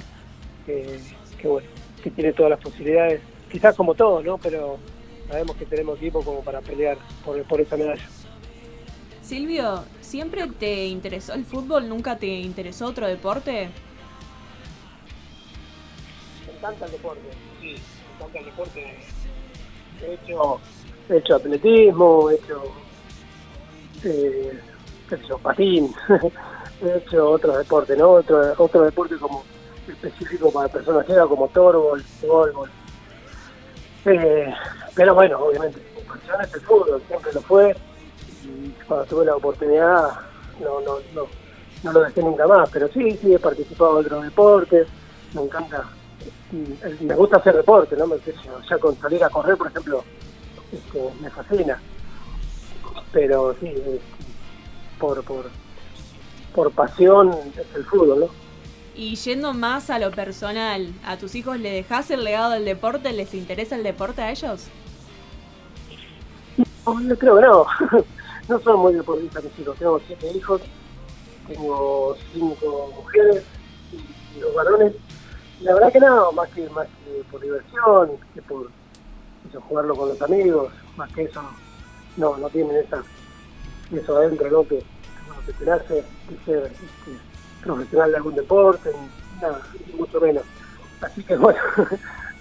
que, 0.67 0.99
bueno, 1.45 1.69
que 2.03 2.11
tiene 2.11 2.33
todas 2.33 2.51
las 2.51 2.61
posibilidades, 2.61 3.21
quizás 3.51 3.77
como 3.77 3.95
todo, 3.95 4.23
¿no? 4.23 4.39
Pero 4.39 4.79
sabemos 5.29 5.57
que 5.57 5.67
tenemos 5.67 5.99
equipo 5.99 6.23
como 6.23 6.41
para 6.41 6.61
pelear 6.61 6.97
por, 7.25 7.43
por 7.45 7.61
esa 7.61 7.77
medalla. 7.77 8.07
Silvio, 9.23 9.85
¿siempre 10.01 10.45
te 10.59 10.87
interesó 10.87 11.35
el 11.35 11.45
fútbol? 11.45 11.89
¿Nunca 11.89 12.17
te 12.17 12.27
interesó 12.27 12.87
otro 12.87 13.07
deporte? 13.07 13.69
Me 16.47 16.57
encanta 16.57 16.87
el 16.87 16.93
deporte, 16.93 17.31
sí, 17.61 17.67
me 17.69 18.17
encanta 18.17 18.39
el 18.41 18.45
deporte. 18.47 18.97
He 20.03 20.15
hecho, 20.15 20.61
he 21.11 21.17
hecho 21.19 21.37
atletismo, 21.37 22.31
he 22.31 22.37
hecho, 22.37 22.63
eh, 24.05 24.61
patín, 25.43 25.93
he 26.83 26.97
hecho 26.97 27.31
otros 27.31 27.59
deportes, 27.59 27.99
¿no? 27.99 28.11
Otro, 28.11 28.55
otro 28.57 28.83
deporte 28.83 29.17
como 29.17 29.45
específico 29.89 30.53
para 30.53 30.69
personas 30.69 31.05
ciegas 31.07 31.27
como 31.27 31.49
torbol, 31.49 32.03
golbol. 32.23 32.71
Eh, 34.07 34.55
pero 34.95 35.15
bueno, 35.15 35.41
obviamente, 35.41 35.81
mi 35.97 36.03
pasión 36.03 36.41
el 36.41 36.61
fútbol, 36.61 37.03
siempre 37.09 37.33
lo 37.33 37.41
fue 37.43 37.77
cuando 38.87 39.07
tuve 39.07 39.25
la 39.25 39.37
oportunidad 39.37 40.11
no, 40.61 40.81
no, 40.81 40.99
no, 41.15 41.27
no 41.83 41.93
lo 41.93 42.01
dejé 42.03 42.23
nunca 42.23 42.47
más, 42.47 42.69
pero 42.71 42.89
sí, 42.89 43.17
sí 43.17 43.35
he 43.35 43.39
participado 43.39 44.01
en 44.01 44.07
otros 44.07 44.25
deportes, 44.25 44.89
me 45.35 45.43
encanta, 45.43 45.85
me 47.01 47.15
gusta 47.15 47.39
hacer 47.39 47.57
deporte, 47.57 47.97
¿no? 47.97 48.07
Ya 48.69 48.79
con 48.79 48.97
salir 48.97 49.25
a 49.25 49.31
correr, 49.31 49.57
por 49.57 49.69
ejemplo, 49.69 50.05
este, 50.73 51.11
me 51.21 51.31
fascina, 51.31 51.81
pero 53.13 53.55
sí, 53.61 53.73
por, 54.99 55.23
por, 55.25 55.51
por 56.55 56.73
pasión 56.73 57.31
es 57.57 57.77
el 57.77 57.85
fútbol, 57.85 58.21
¿no? 58.21 58.27
Y 58.95 59.17
yendo 59.17 59.55
más 59.55 59.89
a 59.89 59.99
lo 59.99 60.11
personal, 60.11 60.93
¿a 61.07 61.17
tus 61.17 61.35
hijos 61.35 61.59
le 61.59 61.71
dejas 61.71 62.11
el 62.11 62.25
legado 62.25 62.51
del 62.51 62.65
deporte? 62.65 63.13
¿Les 63.13 63.33
interesa 63.35 63.77
el 63.77 63.83
deporte 63.83 64.21
a 64.21 64.31
ellos? 64.31 64.67
No, 66.85 67.01
yo 67.01 67.19
creo 67.19 67.37
que 67.37 67.43
no. 67.43 67.67
no 68.49 68.61
son 68.61 68.81
muy 68.81 68.95
deportistas 68.95 69.45
mis 69.45 69.59
hijos, 69.61 69.79
tengo 69.79 70.01
siete 70.07 70.33
hijos, 70.37 70.61
tengo 71.47 72.17
cinco 72.33 72.93
mujeres 72.97 73.45
y, 73.93 74.41
dos 74.41 74.55
varones. 74.55 74.93
la 75.61 75.75
verdad 75.75 75.93
que 75.93 76.01
no, 76.01 76.33
más 76.33 76.49
que, 76.51 76.69
más 76.71 76.87
que 76.87 77.23
por 77.31 77.41
diversión, 77.41 78.11
que 78.35 78.43
por 78.43 78.71
jugarlo 79.69 79.97
con 79.97 80.09
los 80.11 80.23
amigos, 80.23 80.73
más 80.97 81.13
que 81.13 81.23
eso, 81.23 81.43
no, 82.17 82.37
no 82.37 82.49
tienen 82.51 82.77
esa, 82.77 83.03
eso 83.93 84.17
adentro, 84.17 84.51
¿no? 84.51 84.63
Que, 84.65 84.83
que 85.47 85.53
te 85.53 85.65
nace 85.65 86.05
ser 86.45 86.67
este, 86.67 87.19
profesional 87.63 88.11
de 88.11 88.17
algún 88.17 88.35
deporte, 88.35 88.91
nada, 89.41 89.61
mucho 89.97 90.21
menos. 90.21 90.45
Así 91.01 91.23
que 91.23 91.37
bueno, 91.39 91.59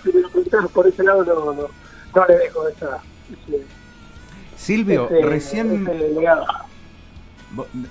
si 0.03 0.11
me 0.11 0.21
lo 0.21 0.29
preguntas 0.29 0.71
por 0.71 0.87
ese 0.87 1.03
lado, 1.03 1.23
no, 1.23 1.53
no, 1.53 1.67
no 2.15 2.25
le 2.27 2.37
dejo 2.37 2.67
esa, 2.67 3.01
Silvio, 4.57 5.07
recién, 5.23 5.87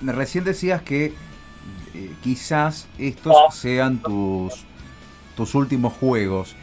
recién 0.03 0.45
decías 0.45 0.83
que 0.83 1.15
eh, 1.95 2.15
quizás 2.23 2.87
estos 2.99 3.35
sean 3.53 3.99
tus, 3.99 4.65
tus 5.37 5.55
últimos 5.55 5.95
juegos. 5.95 6.55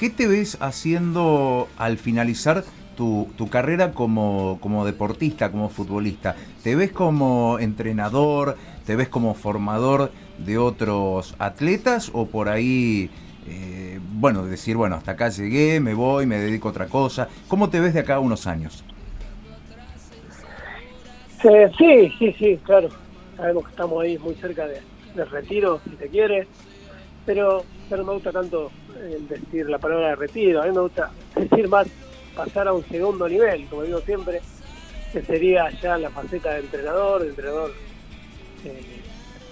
¿Qué 0.00 0.08
te 0.08 0.26
ves 0.26 0.56
haciendo 0.62 1.68
al 1.76 1.98
finalizar 1.98 2.64
tu, 2.96 3.28
carrera 3.50 3.92
como, 3.92 4.58
deportista, 4.86 5.52
como 5.52 5.68
futbolista? 5.68 6.36
¿Te 6.62 6.74
ves 6.74 6.90
como 6.90 7.58
entrenador? 7.58 8.56
¿Te 8.86 8.96
ves 8.96 9.10
como 9.10 9.34
formador 9.34 10.10
de 10.38 10.56
otros 10.56 11.34
atletas? 11.38 12.10
¿O 12.14 12.24
por 12.24 12.48
ahí, 12.48 13.10
eh, 13.46 14.00
bueno, 14.14 14.46
decir, 14.46 14.74
bueno, 14.74 14.96
hasta 14.96 15.12
acá 15.12 15.28
llegué, 15.28 15.80
me 15.80 15.92
voy, 15.92 16.24
me 16.24 16.38
dedico 16.38 16.68
a 16.68 16.70
otra 16.70 16.86
cosa? 16.86 17.28
¿Cómo 17.46 17.68
te 17.68 17.78
ves 17.78 17.92
de 17.92 18.00
acá 18.00 18.14
a 18.14 18.20
unos 18.20 18.46
años? 18.46 18.82
Sí, 21.42 22.10
sí, 22.18 22.34
sí, 22.38 22.58
claro. 22.64 22.88
Sabemos 23.36 23.64
que 23.64 23.70
estamos 23.72 24.02
ahí 24.02 24.16
muy 24.16 24.34
cerca 24.36 24.66
de, 24.66 24.80
del 25.14 25.28
retiro, 25.28 25.78
si 25.84 25.90
te 25.90 26.08
quiere, 26.08 26.48
pero, 27.26 27.66
pero 27.90 28.02
me 28.02 28.14
gusta 28.14 28.32
tanto 28.32 28.70
eh, 29.00 29.18
decir 29.28 29.68
la 29.68 29.78
palabra 29.78 30.10
de 30.10 30.16
retiro, 30.16 30.62
a 30.62 30.66
mí 30.66 30.72
me 30.72 30.80
gusta 30.80 31.10
decir 31.34 31.68
más 31.68 31.86
pasar 32.34 32.68
a 32.68 32.72
un 32.72 32.84
segundo 32.84 33.28
nivel, 33.28 33.66
como 33.66 33.82
digo 33.82 34.00
siempre, 34.00 34.40
que 35.12 35.22
sería 35.22 35.70
ya 35.80 35.98
la 35.98 36.10
faceta 36.10 36.54
de 36.54 36.60
entrenador, 36.60 37.22
de 37.22 37.28
entrenador 37.28 37.72
eh, 38.64 39.00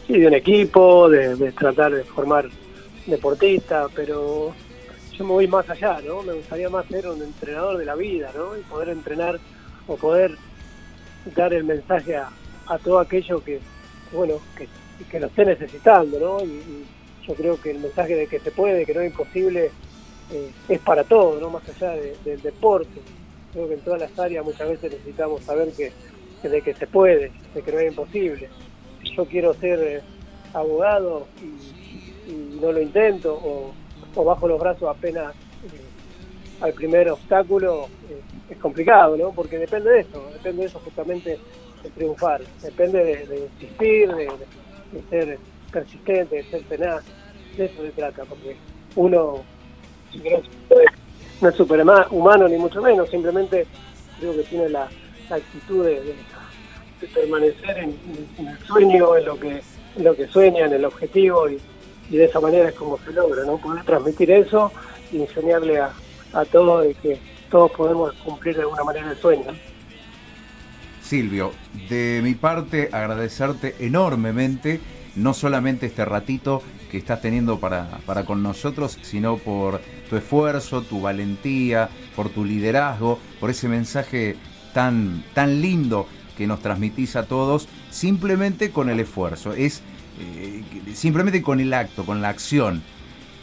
de 0.09 0.27
un 0.27 0.35
equipo, 0.35 1.09
de, 1.09 1.53
tratar 1.53 1.93
de 1.93 2.05
formar 2.05 2.49
deportistas, 3.07 3.91
pero 3.95 4.55
yo 5.13 5.25
me 5.25 5.31
voy 5.31 5.49
más 5.49 5.69
allá, 5.69 6.01
¿no? 6.07 6.23
Me 6.23 6.35
gustaría 6.35 6.69
más 6.69 6.87
ser 6.87 7.09
un 7.09 7.23
entrenador 7.23 7.79
de 7.79 7.85
la 7.85 7.95
vida, 7.95 8.31
¿no? 8.35 8.57
Y 8.57 8.61
poder 8.63 8.91
entrenar 8.91 9.39
o 9.87 9.97
poder 9.97 10.37
dar 11.35 11.53
el 11.53 11.65
mensaje 11.65 12.17
a, 12.17 12.31
todo 12.85 12.99
aquello 12.99 13.43
que, 13.43 13.61
bueno, 14.13 14.35
que, 14.57 14.69
que, 15.11 15.21
lo 15.21 15.27
esté 15.27 15.45
necesitando, 15.45 16.19
¿no? 16.19 16.45
Y, 16.45 16.85
yo 17.29 17.35
creo 17.35 17.61
que 17.61 17.71
el 17.71 17.79
mensaje 17.79 18.15
de 18.15 18.27
que 18.27 18.41
se 18.41 18.51
puede, 18.51 18.87
que 18.87 18.95
no 18.95 19.01
es 19.01 19.11
imposible, 19.11 19.71
eh, 20.33 20.51
es 20.69 20.79
para 20.81 21.05
todo, 21.05 21.39
¿no? 21.41 21.51
Más 21.51 21.63
allá 21.69 21.93
del 22.25 22.41
deporte. 22.43 23.01
Creo 23.53 23.69
que 23.69 23.75
en 23.75 23.81
todas 23.81 24.01
las 24.01 24.19
áreas 24.19 24.45
muchas 24.45 24.69
veces 24.69 24.93
necesitamos 24.93 25.43
saber 25.43 25.69
que, 25.73 25.93
de 26.49 26.63
que 26.63 26.75
se 26.75 26.87
puede, 26.87 27.31
de 27.55 27.63
que 27.63 27.73
no 27.73 27.79
es 27.79 27.89
imposible. 27.89 28.49
Si 29.03 29.15
yo 29.15 29.27
quiero 29.27 29.55
ser 29.55 29.81
eh, 29.81 30.01
abogado 30.55 31.27
y, 31.43 32.59
no 32.61 32.73
lo 32.73 32.81
intento, 32.81 33.35
o, 33.35 34.25
bajo 34.25 34.49
los 34.49 34.59
brazos 34.59 34.89
apenas 34.89 35.35
eh, 35.35 36.61
al 36.61 36.73
primer 36.73 37.09
obstáculo, 37.11 37.89
es 38.51 38.57
complicado, 38.59 39.17
¿no? 39.17 39.33
Porque 39.33 39.59
depende 39.59 39.91
de 39.91 40.01
eso, 40.01 40.29
depende 40.33 40.63
de 40.63 40.69
eso 40.69 40.81
justamente 40.81 41.39
de 41.83 41.91
triunfar, 41.91 42.41
depende 42.63 43.05
de, 43.05 43.49
insistir, 43.61 44.13
de, 44.15 44.29
ser 45.11 45.39
persistente, 45.71 46.37
de 46.37 46.45
ser 46.45 46.63
tenaz, 46.65 47.05
de 47.59 47.67
eso 47.67 47.83
se 47.83 47.91
trata, 47.91 48.25
porque 48.25 48.57
uno 48.97 49.43
no 51.41 51.49
es 51.49 51.55
superhumano 51.55 52.49
ni 52.49 52.57
mucho 52.57 52.81
menos, 52.81 53.11
simplemente 53.11 53.67
creo 54.19 54.35
que 54.35 54.43
tiene 54.45 54.69
la, 54.71 54.89
actitud 55.31 55.85
de, 55.85 56.15
permanecer 57.15 57.79
en, 57.79 57.97
el 58.39 58.59
sueño, 58.67 59.17
en 59.17 59.25
lo 59.27 59.39
que 59.39 59.63
en 59.97 60.05
lo 60.05 60.15
que 60.15 60.27
sueña, 60.29 60.67
en 60.67 60.73
el 60.73 60.85
objetivo 60.85 61.49
y, 61.49 61.59
de 62.09 62.25
esa 62.25 62.41
manera 62.41 62.71
es 62.71 62.75
como 62.75 62.99
se 62.99 63.13
logra, 63.13 63.45
¿no? 63.45 63.59
Poder 63.59 63.85
transmitir 63.85 64.31
eso 64.31 64.73
y 65.13 65.21
enseñarle 65.21 65.79
a, 65.79 65.93
a 66.33 66.45
todos 66.47 66.85
de 66.85 66.95
que 66.95 67.19
todos 67.51 67.71
podemos 67.73 68.15
cumplir 68.25 68.57
de 68.57 68.63
alguna 68.63 68.83
manera 68.83 69.11
el 69.11 69.19
sueño. 69.19 69.45
Silvio, 71.03 71.53
de 71.91 72.21
mi 72.23 72.35
parte 72.35 72.89
agradecerte 72.93 73.75
enormemente, 73.81 74.81
no 75.17 75.35
solamente 75.35 75.87
este 75.87 76.05
ratito 76.05 76.63
que 76.91 76.99
estás 76.99 77.21
teniendo 77.21 77.61
para, 77.61 77.99
para 78.07 78.25
con 78.25 78.43
nosotros, 78.43 78.99
sino 79.03 79.37
por 79.37 79.81
tu 80.09 80.17
esfuerzo, 80.17 80.83
tu 80.83 81.01
valentía, 81.01 81.89
por 82.17 82.31
tu 82.31 82.45
liderazgo, 82.45 83.19
por 83.41 83.51
ese 83.51 83.69
mensaje 83.69 84.37
tan, 84.73 85.25
tan 85.35 85.61
lindo 85.61 86.07
que 86.37 86.47
nos 86.47 86.61
transmitís 86.61 87.17
a 87.17 87.25
todos, 87.25 87.69
simplemente 87.91 88.71
con 88.71 88.89
el 88.91 89.01
esfuerzo, 89.01 89.53
es 89.53 89.83
eh, 90.21 90.63
simplemente 90.95 91.43
con 91.43 91.61
el 91.61 91.75
acto, 91.75 92.07
con 92.07 92.23
la 92.23 92.29
acción. 92.29 92.83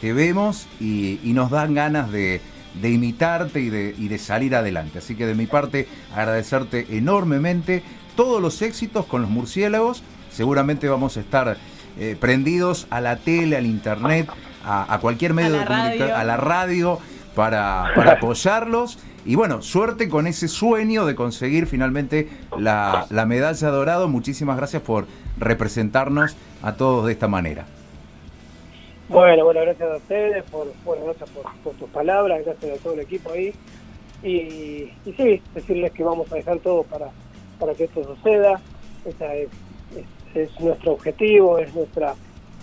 Te 0.00 0.12
vemos 0.12 0.66
y 0.78 1.18
nos 1.32 1.50
dan 1.50 1.74
ganas 1.74 2.12
de, 2.12 2.40
de 2.80 2.90
imitarte 2.90 3.60
y 3.60 3.70
de, 3.70 3.94
y 3.96 4.08
de 4.08 4.18
salir 4.18 4.54
adelante. 4.54 4.98
Así 4.98 5.14
que 5.14 5.26
de 5.26 5.34
mi 5.34 5.46
parte, 5.46 5.88
agradecerte 6.14 6.86
enormemente 6.90 7.82
todos 8.16 8.40
los 8.40 8.62
éxitos 8.62 9.06
con 9.06 9.22
los 9.22 9.30
murciélagos. 9.30 10.02
Seguramente 10.36 10.86
vamos 10.86 11.16
a 11.16 11.20
estar 11.20 11.56
eh, 11.98 12.14
prendidos 12.20 12.86
a 12.90 13.00
la 13.00 13.16
tele, 13.16 13.56
al 13.56 13.64
internet, 13.64 14.28
a, 14.62 14.98
cualquier 15.00 15.32
medio 15.32 15.58
de 15.58 15.64
comunicación, 15.64 16.10
a 16.10 16.24
la 16.24 16.36
radio, 16.36 16.98
para, 17.34 17.86
para 17.96 18.12
apoyarlos. 18.12 18.98
Y 19.24 19.34
bueno, 19.34 19.62
suerte 19.62 20.10
con 20.10 20.26
ese 20.26 20.48
sueño 20.48 21.06
de 21.06 21.14
conseguir 21.14 21.66
finalmente 21.66 22.28
la, 22.58 23.06
la 23.08 23.24
medalla 23.24 23.70
dorado. 23.70 24.08
Muchísimas 24.08 24.58
gracias 24.58 24.82
por 24.82 25.06
representarnos 25.38 26.36
a 26.62 26.74
todos 26.74 27.06
de 27.06 27.12
esta 27.12 27.28
manera. 27.28 27.64
Bueno, 29.08 29.42
bueno, 29.46 29.62
gracias 29.62 29.90
a 29.90 29.96
ustedes, 29.96 30.44
por, 30.50 30.70
bueno, 30.84 31.06
gracias 31.06 31.30
por, 31.30 31.74
tus 31.76 31.88
palabras, 31.88 32.44
gracias 32.44 32.78
a 32.78 32.82
todo 32.82 32.92
el 32.92 33.00
equipo 33.00 33.32
ahí. 33.32 33.54
Y, 34.22 34.92
y 35.06 35.14
sí, 35.16 35.42
decirles 35.54 35.92
que 35.92 36.04
vamos 36.04 36.30
a 36.30 36.34
dejar 36.34 36.58
todo 36.58 36.82
para, 36.82 37.06
para 37.58 37.72
que 37.72 37.84
esto 37.84 38.04
suceda. 38.04 38.60
Esa 39.06 39.34
es, 39.34 39.48
es, 40.34 40.60
nuestro 40.60 40.92
objetivo, 40.92 41.58
es 41.58 41.74
nuestra 41.74 42.14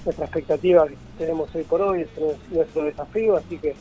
nuestra 0.06 0.26
expectativa 0.26 0.86
que 0.86 0.98
tenemos 1.18 1.54
hoy 1.56 1.64
por 1.64 1.82
hoy, 1.82 2.02
es 2.02 2.10
nuestro 2.52 2.84
desafío, 2.84 3.38
así 3.38 3.58
que, 3.58 3.74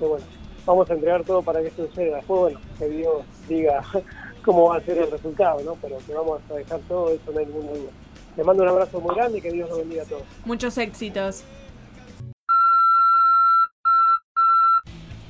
bueno, 0.00 0.24
vamos 0.64 0.88
a 0.90 0.94
entregar 0.94 1.22
todo 1.24 1.42
para 1.42 1.60
que 1.60 1.68
esto 1.68 1.86
suceda. 1.86 2.16
Después, 2.16 2.40
bueno, 2.40 2.60
que 2.78 2.88
Dios 2.88 3.24
diga 3.48 3.82
cómo 4.44 4.70
va 4.70 4.78
a 4.78 4.80
ser 4.80 4.98
el 4.98 5.10
resultado, 5.10 5.62
¿no? 5.62 5.74
Pero 5.82 5.98
que 6.06 6.14
vamos 6.14 6.40
a 6.50 6.54
dejar 6.54 6.80
todo, 6.88 7.10
eso 7.10 7.30
no 7.32 7.38
hay 7.38 7.46
ninguna 7.46 7.72
duda. 7.72 7.90
Le 8.36 8.44
mando 8.44 8.62
un 8.62 8.68
abrazo 8.68 9.00
muy 9.00 9.14
grande 9.14 9.38
y 9.38 9.40
que 9.40 9.50
Dios 9.50 9.68
los 9.68 9.78
bendiga 9.78 10.02
a 10.02 10.06
todos. 10.06 10.22
Muchos 10.44 10.76
éxitos. 10.78 11.44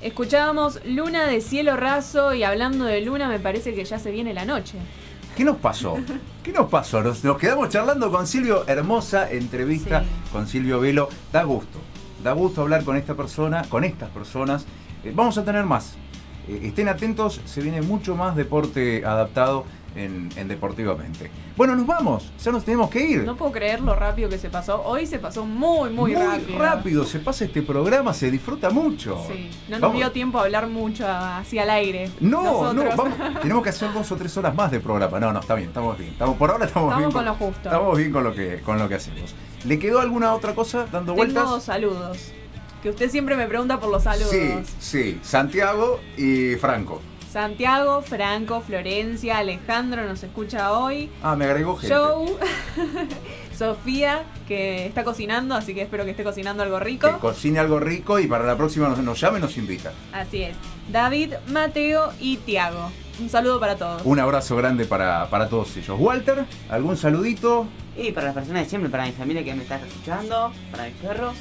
Escuchábamos 0.03 0.85
Luna 0.85 1.27
de 1.27 1.41
cielo 1.41 1.77
raso 1.77 2.35
y 2.35 2.45
hablando 2.45 2.85
de 2.85 3.01
luna 3.01 3.29
me 3.29 3.41
parece 3.41 3.75
que 3.75 3.85
ya 3.85 3.99
se 3.99 4.11
viene 4.11 4.35
la 4.35 4.45
noche. 4.45 4.79
¿Qué 5.37 5.45
nos 5.45 5.59
pasó? 5.59 5.99
¿Qué 6.43 6.51
nos 6.51 6.71
pasó? 6.71 7.03
Nos, 7.03 7.21
quedamos 7.21 7.69
charlando 7.69 8.11
con 8.11 8.27
Silvio, 8.27 8.67
hermosa 8.67 9.31
entrevista 9.31 10.03
con 10.33 10.49
Silvio 10.49 10.81
Velo. 10.81 11.11
Da 11.31 11.43
gusto, 11.43 11.79
da 12.25 12.33
gusto 12.33 12.63
hablar 12.63 12.85
con 12.85 12.97
esta 12.97 13.15
persona, 13.15 13.63
con 13.69 13.85
estas 13.85 14.09
personas. 14.09 14.65
Eh, 15.05 15.13
vamos 15.15 15.37
a 15.37 15.45
tener 15.45 15.67
más. 15.67 15.93
Eh, 16.49 16.61
estén 16.63 16.89
atentos, 16.89 17.43
se 17.45 17.61
viene 17.61 17.83
mucho 17.83 18.17
más 18.17 18.35
deporte 18.35 19.05
adaptado 19.05 19.67
en, 19.97 20.49
Deportivamente. 20.49 21.31
Bueno, 21.57 21.75
nos 21.75 21.87
vamos, 21.87 22.31
ya 22.43 22.53
nos 22.53 22.65
tenemos 22.65 22.91
que 22.91 23.05
ir. 23.05 23.25
No 23.25 23.37
puedo 23.37 23.53
creer 23.53 23.81
lo 23.81 23.95
rápido 23.95 24.29
que 24.29 24.39
se 24.39 24.49
pasó. 24.49 24.83
Hoy 24.85 25.07
se 25.07 25.19
pasó 25.19 25.45
muy, 25.45 25.91
muy, 25.91 26.15
rápido. 26.15 26.49
Muy 26.51 26.59
rápido, 26.59 27.05
se 27.05 27.19
pasa 27.19 27.45
este 27.45 27.63
programa, 27.63 28.15
se 28.15 28.31
disfruta 28.31 28.71
mucho. 28.71 29.19
Sí, 29.27 29.51
no 29.69 29.79
nos 29.79 29.95
dio 29.95 30.13
tiempo 30.13 30.39
a 30.39 30.43
hablar 30.43 30.69
mucho 30.69 31.07
hacia 31.09 31.65
el 31.65 31.71
aire. 31.71 32.11
No, 32.21 32.73
no, 32.73 32.85
tenemos 33.43 33.63
que 33.63 33.71
hacer 33.71 33.93
dos 33.93 34.11
o 34.13 34.17
tres 34.17 34.37
horas 34.37 34.55
más 34.55 34.71
de 34.71 34.81
programa. 34.81 35.19
No, 35.19 35.33
no, 35.33 35.41
está 35.41 35.55
bien, 35.55 35.69
estamos 35.69 35.99
bien. 35.99 36.13
Estamos, 36.13 36.37
por 36.37 36.51
ahora 36.51 36.67
estamos, 36.67 36.97
bien. 36.97 37.11
con, 37.11 37.25
lo 37.25 37.35
justo. 37.35 37.69
Estamos 37.69 37.99
bien 37.99 38.13
con 38.13 38.25
lo 38.25 38.35
que, 38.35 38.61
con 38.61 38.79
lo 38.79 38.89
que 38.89 38.95
hacemos. 38.95 39.35
¿Le 39.65 39.79
quedó 39.79 40.01
alguna 40.01 40.35
otra 40.35 40.55
cosa 40.55 40.87
dando 40.93 41.15
Tengo 41.15 41.17
vueltas? 41.17 41.65
saludos. 41.65 42.33
Que 42.83 42.91
usted 42.91 43.11
siempre 43.11 43.37
me 43.37 43.47
pregunta 43.47 43.81
por 43.81 43.91
los 43.91 44.05
saludos. 44.05 44.31
Sí, 44.31 44.53
sí. 44.79 45.19
Santiago 45.23 46.01
y 46.17 46.55
Franco. 46.57 47.01
Santiago, 47.37 48.01
Franco, 48.01 48.63
Florencia, 48.63 49.37
Alejandro 49.37 50.07
nos 50.07 50.23
escucha 50.23 50.73
hoy. 50.73 51.11
Ah, 51.23 51.37
me 51.37 51.45
agregó 51.45 51.77
gente. 51.77 51.95
Joe, 51.95 52.35
Sofía, 53.55 54.23
que 54.49 54.87
está 54.87 55.05
cocinando, 55.05 55.55
así 55.55 55.75
que 55.75 55.83
espero 55.83 56.07
que 56.07 56.13
esté 56.13 56.25
cocinando 56.25 56.63
algo 56.63 56.81
rico. 56.81 57.07
Que 57.13 57.19
cocine 57.19 57.59
algo 57.59 57.79
rico 57.79 58.19
y 58.19 58.27
para 58.27 58.47
la 58.47 58.57
próxima 58.57 58.89
nos, 58.89 59.01
nos 59.01 59.21
llame 59.21 59.37
y 59.37 59.43
nos 59.43 59.59
invita. 59.59 59.93
Así 60.15 60.45
es. 60.45 60.57
David, 60.91 61.35
Mateo 61.49 62.11
y 62.21 62.39
Tiago. 62.39 62.91
Un 63.21 63.29
saludo 63.29 63.61
para 63.61 63.77
todos. 63.77 64.01
Un 64.07 64.19
abrazo 64.19 64.57
grande 64.57 64.87
para, 64.87 65.29
para 65.29 65.47
todos 65.51 65.77
ellos. 65.77 65.95
Walter, 66.01 66.47
¿algún 66.71 66.97
saludito? 66.97 67.67
Y 67.99 68.13
para 68.13 68.29
las 68.29 68.35
personas 68.35 68.63
de 68.63 68.71
siempre, 68.71 68.89
para 68.89 69.05
mi 69.05 69.13
familia 69.13 69.45
que 69.45 69.55
me 69.55 69.63
está 69.63 69.77
escuchando, 69.77 70.53
para 70.71 70.85
mis 70.85 70.95
perros 70.95 71.35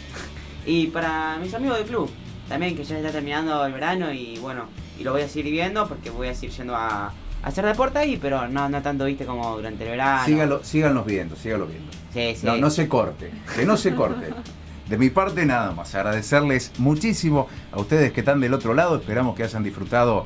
y 0.65 0.87
para 0.87 1.37
mis 1.37 1.53
amigos 1.53 1.77
del 1.77 1.87
club. 1.87 2.11
También 2.49 2.75
que 2.75 2.83
ya 2.83 2.97
está 2.97 3.11
terminando 3.11 3.65
el 3.65 3.73
verano 3.73 4.11
y 4.13 4.37
bueno, 4.37 4.65
y 4.99 5.03
lo 5.03 5.11
voy 5.11 5.23
a 5.23 5.27
seguir 5.27 5.51
viendo 5.51 5.87
porque 5.87 6.09
voy 6.09 6.27
a 6.27 6.35
seguir 6.35 6.55
yendo 6.55 6.75
a, 6.75 7.11
hacer 7.43 7.65
deporte 7.65 7.99
ahí, 7.99 8.17
pero 8.21 8.47
no, 8.47 8.69
no 8.69 8.81
tanto, 8.81 9.05
viste, 9.05 9.25
como 9.25 9.55
durante 9.55 9.83
el 9.83 9.91
verano. 9.91 10.25
Síganlo, 10.25 10.63
síganlos 10.63 11.05
viendo, 11.05 11.35
síganlo 11.35 11.67
viendo. 11.67 11.91
Sí, 12.13 12.35
sí. 12.35 12.45
No, 12.45 12.57
no 12.57 12.69
se 12.69 12.87
corte, 12.87 13.31
que 13.55 13.65
no 13.65 13.77
se 13.77 13.93
corte. 13.93 14.29
De 14.89 14.99
mi 14.99 15.09
parte 15.09 15.47
nada 15.47 15.71
más, 15.71 15.95
agradecerles 15.95 16.71
muchísimo 16.77 17.47
a 17.71 17.79
ustedes 17.79 18.11
que 18.11 18.19
están 18.19 18.39
del 18.39 18.53
otro 18.53 18.75
lado, 18.75 18.97
esperamos 18.97 19.35
que 19.35 19.43
hayan 19.43 19.63
disfrutado 19.63 20.25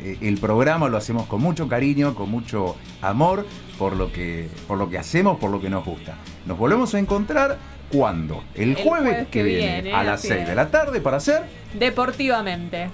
eh, 0.00 0.18
el 0.20 0.38
programa, 0.38 0.88
lo 0.88 0.96
hacemos 0.96 1.26
con 1.26 1.40
mucho 1.40 1.68
cariño, 1.68 2.16
con 2.16 2.28
mucho 2.28 2.74
amor 3.02 3.46
por 3.78 3.94
lo 3.94 4.12
que, 4.12 4.48
por 4.66 4.78
lo 4.78 4.90
que 4.90 4.98
hacemos, 4.98 5.38
por 5.38 5.50
lo 5.50 5.60
que 5.60 5.70
nos 5.70 5.84
gusta. 5.84 6.16
Nos 6.44 6.58
volvemos 6.58 6.92
a 6.94 6.98
encontrar 6.98 7.58
cuando? 7.92 8.44
El, 8.54 8.74
jueves, 8.76 9.28
que, 9.28 9.42
viene, 9.42 9.92
a 9.92 10.02
las 10.04 10.20
6 10.22 10.46
de 10.46 10.54
la 10.54 10.70
tarde 10.70 11.00
para 11.00 11.18
hacer 11.18 11.42
Deportivamente. 11.74 12.90